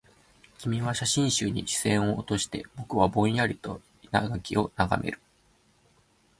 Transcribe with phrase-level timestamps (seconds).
[0.57, 5.19] 君は写真集に視線を落として、僕はぼんやりと生垣を眺める